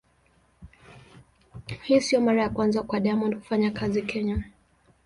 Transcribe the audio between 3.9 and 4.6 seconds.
Kenya.